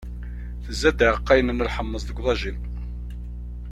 [0.63, 2.57] Tezza-d iɛeqqayen n lḥemmeẓ deg uḍajin.